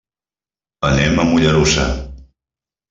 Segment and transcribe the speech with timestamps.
[0.89, 1.89] Anem a Mollerussa.